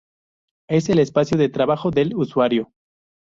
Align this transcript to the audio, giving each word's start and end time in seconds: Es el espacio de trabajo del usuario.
Es 0.67 0.89
el 0.89 0.97
espacio 0.97 1.37
de 1.37 1.49
trabajo 1.49 1.91
del 1.91 2.15
usuario. 2.15 2.71